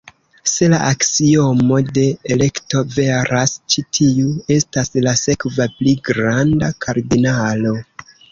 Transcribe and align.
Se 0.51 0.67
la 0.73 0.77
aksiomo 0.85 1.75
de 1.97 2.05
elekto 2.35 2.81
veras, 2.95 3.53
ĉi 3.73 3.85
tiu 3.99 4.33
estas 4.57 4.91
la 5.09 5.15
sekva 5.25 5.69
pli 5.77 5.95
granda 6.11 6.71
kardinalo. 6.87 7.77